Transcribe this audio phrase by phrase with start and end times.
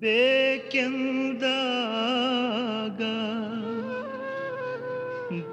[0.00, 3.00] ಬೇಕೆಂದಾಗ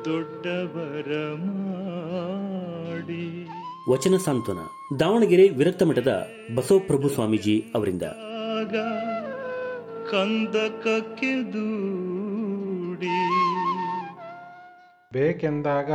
[0.06, 3.48] ದೊಡ್ಡವರ ಮಾಡಿ.
[3.92, 4.58] ವಚನ ಸಾಂತ್ವನ
[5.00, 8.04] ದಾವಣಗೆರೆ ವಿರಕ್ತ ಮಠದ ಬಸವಪ್ರಭು ಸ್ವಾಮೀಜಿ ಅವರಿಂದ.
[8.54, 8.76] ಆಗ
[10.12, 13.18] ಕಂದಕಕ್ಕೆ ದೂಡಿ
[15.14, 15.92] ಬೇಕೆಂದಾಗ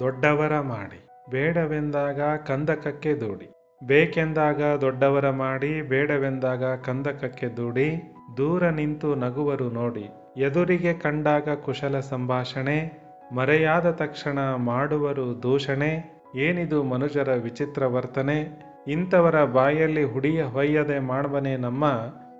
[0.00, 10.08] ದೊಡ್ಡವರ ಮಾಡಿ ಬೇಡವೆಂದಾಗ ಕಂದಕಕ್ಕೆ ದೂಡಿ ಬೇಕೆಂದಾಗ ದೊಡ್ಡವರ ಮಾಡಿ, ಬೇಡವೆಂದಾಗ ಕಂದಕಕ್ಕೆ ದೂಡಿ, ದೂರ ನಿಂತು ನಗುವರು ನೋಡಿ.
[10.36, 18.68] ಎದುರಿಗೆ ಕಂಡಾಗ ಕುಶಲ ಸಂಭಾಷಣೆ, ಮರೆಯಾದ ತಕ್ಷಣ ಮಾಡುವರು ದೂಷಣೆ, ಏನಿದು ಮನುಜರ ವಿಚಿತ್ರ ವರ್ತನೆ?
[18.88, 21.84] ಇಂಥವರ ಬಾಯಲ್ಲಿ ಹುಡಿಯ ಹೊಯ್ಯದೆ ಮಾಡುವನೇ ನಮ್ಮ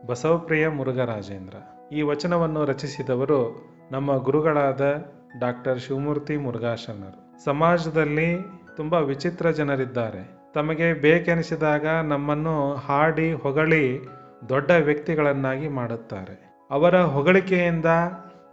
[0.06, 1.54] ಬಸವಪ್ರಿಯ ಮುರುಘರಾಜೇಂದ್ರ.
[1.94, 5.04] ಈ ವಚನವನ್ನು ರಚಿಸಿದವರು ನಮ್ಮ ಗುರುಗಳಾದ
[5.40, 8.36] ಡಾಕ್ಟರ್ ಶಿವಮೂರ್ತಿ ಮುರುಘಾಶರಣರು ಸಮಾಜದಲ್ಲಿ
[8.76, 10.37] ತುಂಬ ವಿಚಿತ್ರ ಜನರಿದ್ದಾರೆ.
[10.54, 14.08] ತಮಗೆ ಬೇಕೆನಿಸಿದಾಗ ನಮ್ಮನ್ನು ಹಾಡಿ ಹೊಗಳಿ
[14.48, 16.66] ದೊಡ್ಡ ವ್ಯಕ್ತಿಗಳನ್ನಾಗಿ ಮಾಡುತ್ತಾರೆ.
[16.70, 17.84] ಅವರ ಹೊಗಳಿಕೆಯಿಂದ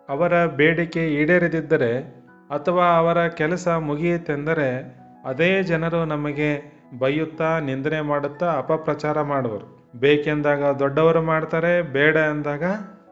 [0.09, 1.99] ಅವರ ಬೇಡಿಕೆ ಈಡೇರದಿದ್ದರೆ
[2.49, 6.49] ಅಥವಾ ಅವರ ಕೆಲಸ ಮುಗಿಯಿತೆಂದರೆ ಅದೇ ಜನರು ನಮಗೆ
[6.99, 9.91] ಬೈಯುತ್ತಾ ನಿಂದನೆ ಮಾಡುತ್ತಾ ಅಪಪ್ರಚಾರ ಮಾಡುವರು.
[9.99, 12.63] ಬೇಕೆಂದಾಗ ದೊಡ್ಡವರು ಮಾಡ್ತಾರೆ, ಬೇಡ ಎಂದಾಗ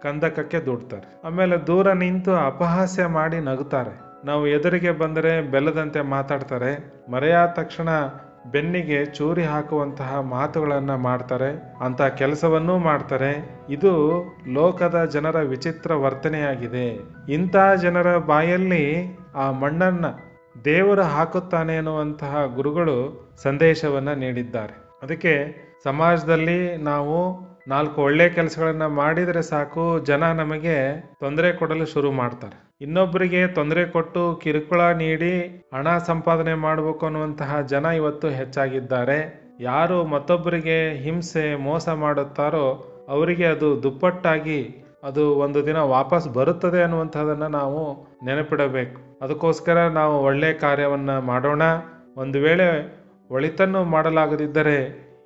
[0.03, 1.22] ಕಂದಕಕ್ಕೆ ದೂಡ್ತಾರೆ.
[1.23, 4.25] ಆಮೇಲೆ ದೂರ ನಿಂತು ಅಪಹಾಸ್ಯ ಮಾಡಿ ನಗುತ್ತಾರೆ.
[4.25, 6.72] ನಾವು ಎದುರಿಗೆ ಬಂದರೆ ಬೆಲ್ಲದಂತೆ ಮಾತಾಡ್ತಾರೆ.
[7.12, 7.90] ಮರೆಯಾದ ತಕ್ಷಣ
[8.52, 13.64] ಬೆನ್ನಿಗೆ ಚೂರಿ ಹಾಕುವಂತಹ ಮಾತುಗಳನ್ನು ಮಾಡ್ತಾರೆ, ಅಂತ ಕೆಲಸವನ್ನೂ ಮಾಡ್ತಾರೆ.
[13.70, 17.00] ಇದು ಲೋಕದ ಜನರ ವಿಚಿತ್ರ ವರ್ತನೆಯಾಗಿದೆ.
[17.30, 20.06] ಇಂಥ ಜನರ ಬಾಯಲ್ಲಿ ಆ ಮಣ್ಣನ್ನ
[20.66, 22.98] ದೇವರು ಹಾಕುತ್ತಾನೆ ಎನ್ನುವಂತಹ ಗುರುಗಳು
[23.44, 24.90] ಸಂದೇಶವನ್ನ ನೀಡಿದ್ದಾರೆ.
[25.04, 25.34] ಅದಕ್ಕೆ
[25.84, 27.18] ಸಮಾಜದಲ್ಲಿ ನಾವು
[27.67, 30.75] ನಾಲ್ಕು ಒಳ್ಳೆ ಕೆಲಸಗಳನ್ನು ಮಾಡಿದರೆ ಸಾಕು, ಜನ ನಮಗೆ
[31.19, 32.58] ತೊಂದರೆ ಕೊಡಲು ಶುರು ಮಾಡ್ತಾರೆ.
[32.81, 35.33] ಇನ್ನೊಬ್ಬರಿಗೆ ತೊಂದರೆ ಕೊಟ್ಟು ಕಿರುಕುಳ ನೀಡಿ
[35.73, 39.19] ಹಣ ಸಂಪಾದನೆ ಮಾಡಬೇಕು ಅನ್ನುವಂತಹ ಜನ ಇವತ್ತು ಹೆಚ್ಚಾಗಿದ್ದಾರೆ.
[39.59, 42.66] ಯಾರು ಮತ್ತೊಬ್ಬರಿಗೆ ಹಿಂಸೆ, ಮೋಸ ಮಾಡುತ್ತಾರೋ
[43.09, 44.59] ಅವರಿಗೆ ಅದು ದುಪ್ಪಟ್ಟಾಗಿ
[45.03, 47.80] ಅದು ಒಂದು ದಿನ ವಾಪಸ್ ಬರುತ್ತದೆ ಅನ್ನುವಂಥದ್ದನ್ನು ನಾವು
[48.25, 48.97] ನೆನಪಿಡಬೇಕು.
[49.22, 51.63] ಅದಕ್ಕೋಸ್ಕರ ನಾವು ಒಳ್ಳೆ ಕಾರ್ಯವನ್ನು ಮಾಡೋಣ.
[52.18, 52.68] ಒಂದು ವೇಳೆ
[53.29, 54.78] ಒಳಿತನ್ನು ಮಾಡಲಾಗದಿದ್ದರೆ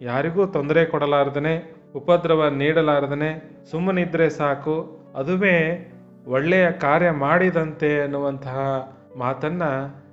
[0.02, 1.77] ಯಾರಿಗೂ ತೊಂದರೆ ಕೊಡಲಾರದನೆ.
[1.96, 5.88] ಉಪದ್ರವ ನೀಡಲಾರದನೆ, ಸುಮ್ಮನಿದ್ರೆ ಸಾಕು, ಅದುವೇ
[6.28, 9.64] ಒಳ್ಳೆಯ ಕಾರ್ಯ ಮಾಡಿದಂತೆ ಅನ್ನುವಂತಹ ಮಾತನ್ನ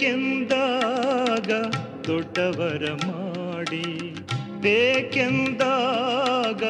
[0.00, 1.50] ಬೇಕೆಂದಾಗ
[2.06, 4.16] ದೊಡ್ಡವರ ಮಾಡಿ,
[4.60, 6.62] ಬೇಕೆಂದಾಗ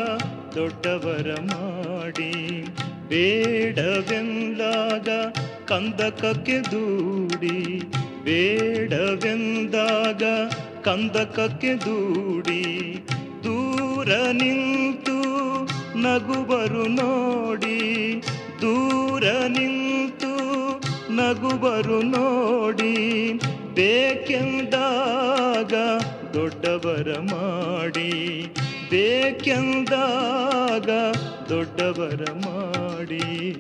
[0.55, 2.33] ದೊಡ್ಡವರ ಮಾಡಿ.
[3.09, 5.09] ಬೇಡವೆಂದಾಗ
[5.69, 7.83] ಕಂದಕಕ್ಕೆ ದೂಡಿ,
[8.25, 10.23] ಬೇಡವೆಂದಾಗ
[10.83, 13.07] ಕಂದಕಕ್ಕೆ ದೂಡಿ.
[13.45, 15.19] ದೂರ ನಿಂತು
[15.99, 18.23] ನಗುವರು ನೋಡಿ,
[18.61, 20.30] ದೂರ ನಿಂತು
[21.21, 23.33] ನಗುವರು ನೋಡಿ
[23.75, 25.75] ಬೇಕೆಂದಾಗ
[26.35, 28.47] ದೊಡ್ಡವರ ಮಾಡಿ.
[28.91, 30.91] ಬೇಕೆಂದಾಗ
[31.49, 33.53] ದೊಡ್ಡವರ ಮಾಡಿ.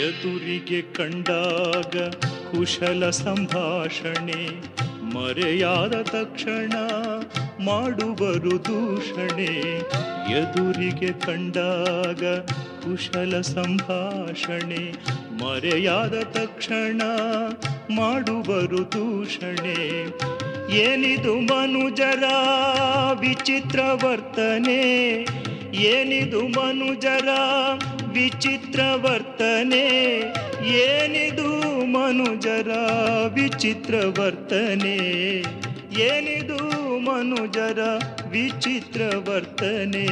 [0.00, 1.96] ಎದುರಿಗೆ ಕಂಡಾಗ
[2.50, 4.46] ಕುಶಲ ಸಂಭಾಷಣೆ,
[5.14, 6.72] ಮರೆಯಾದ ತಕ್ಷಣ
[7.64, 9.78] ಮಾಡುವರು ದೂಷಣೆ.
[10.32, 12.24] ಎದುರಿಗೆ ಕಂಡಾಗ
[12.82, 14.92] ಕುಶಲ ಸಂಭಾಷಣೆ,
[15.44, 17.02] ಮರೆಯಾದ ತಕ್ಷಣ
[17.90, 20.06] ಮಾಡುವರು ದೂಷಣೆ.
[20.76, 22.24] ಏನಿದು ಮನುಜರ
[23.20, 24.80] ವಿಚಿತ್ರ ವರ್ತನೆ
[25.74, 27.28] ಏನಿದು ಮನುಜರ
[28.12, 30.18] ವಿಚಿತ್ರ ವರ್ತನೆ?
[30.68, 32.70] ಏನಿದು ಮನುಜರ
[33.28, 34.96] ವಿಚಿತ್ರ ವರ್ತನೆ?
[36.00, 36.58] ಏನಿದು
[36.98, 37.78] ಮನುಜರ
[38.30, 40.06] ವಿಚಿತ್ರ ವರ್ತನೆ?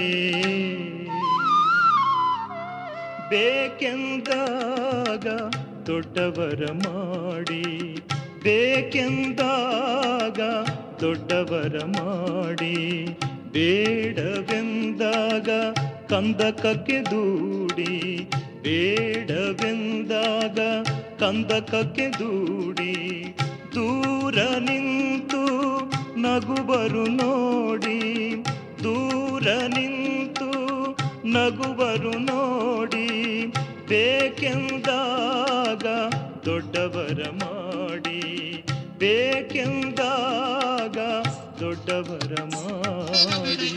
[3.29, 5.27] ಬೇಕೆಂದಾಗ
[5.87, 7.95] ದೊಡ್ಡವರ ಮಾಡಿ,
[8.43, 10.41] ಬೇಕೆಂದಾಗ
[11.01, 13.07] ದೊಡ್ಡವರ ಮಾಡಿ
[13.53, 15.49] ಬೇಡವೆಂದಾಗ
[16.07, 18.27] ಕಂದಕಕ್ಕೆ ದೂಡಿ,
[18.63, 20.59] ಬೇಡವೆಂದಾಗ
[21.21, 23.35] ಕಂದಕಕ್ಕೆ ದೂಡಿ,
[23.75, 25.43] ದೂರ ನಿಂತು
[26.17, 28.35] ನಗುವರು ನೋಡಿ,
[28.83, 29.47] ದೂರ
[29.77, 30.51] ನಿಂತು
[31.29, 33.07] ನಗುವರು ನೋಡಿ,
[33.89, 35.85] ಬೇಕೆಂದಾಗ
[36.45, 38.21] ದೊಡ್ಡವರ ಮಾಡಿ,
[38.99, 40.99] ಬೇಕೆಂದಾಗ
[41.61, 43.71] ದೊಡ್ಡವರ ಮಾಡಿ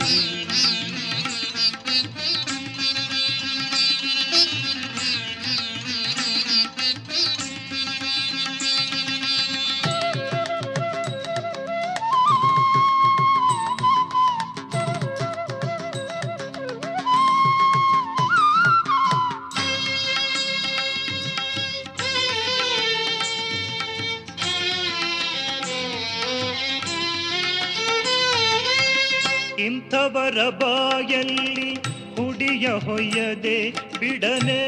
[29.94, 31.70] ಇಂಥವರ ಬಾಯಲ್ಲಿ
[32.16, 33.56] ಹುಡಿಯ ಹೊಯ್ಯದೆ
[33.98, 34.62] ಬಿಡನೆ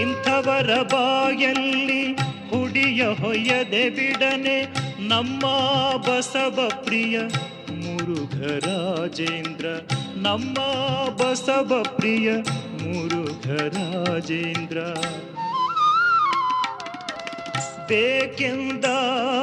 [0.00, 2.00] ಇಂಥವರ ಬಾಯಲ್ಲಿ
[2.50, 4.56] ಹುಡಿಯ ಹೊಯ್ಯದೆ ಬಿಡನೆ
[5.08, 5.44] ನಮ್ಮ
[6.06, 7.18] ಬಸವ ಪ್ರಿಯ
[7.78, 9.66] ಮುರುಘರಾಜೇಂದ್ರ
[10.22, 10.58] ನಮ್ಮ
[11.14, 12.28] ಬಸವ ಪ್ರಿಯ
[12.82, 14.78] ಮುರುಘರಾಜೇಂದ್ರ
[17.88, 19.37] ಬೇಕೆಂದಾಗ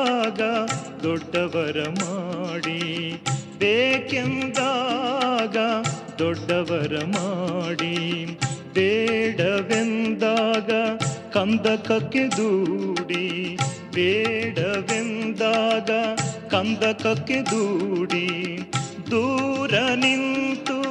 [1.06, 3.14] ದೊಡ್ಡವರ ಮಾಡಿ,
[3.58, 5.58] ಬೇಕೆಂದಾಗ
[6.20, 8.26] ದೊಡ್ಡವರ ಮಾಡಿ,
[8.74, 10.72] ಬೇಡವೆಂದಾಗ
[11.32, 13.58] ಕಂದಕಕ್ಕೆ ದೂಡಿ,
[13.94, 15.92] ಬೇಡವೆಂದಾಗ
[16.50, 18.58] ಕಂದಕಕ್ಕೆ ದೂಡಿ,
[19.12, 20.82] ದೂರ ನಿಂತು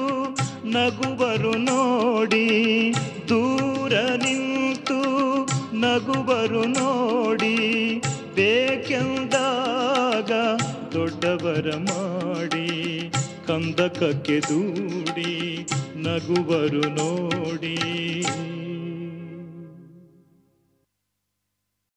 [0.69, 2.93] ನಗುವರು ನೋಡಿ,
[3.29, 5.01] ದೂರ ನಿಂತು
[5.77, 8.01] ನಗುವರು ನೋಡಿ
[8.37, 10.31] ಬೇಕೆಂದಾಗ
[10.95, 12.69] ದೊಡ್ಡವರ ಮಾಡಿ
[13.47, 15.33] ಕಂದಕಕ್ಕೆ ದೂಡಿ
[15.97, 17.77] ನಗುವರು ನೋಡಿ.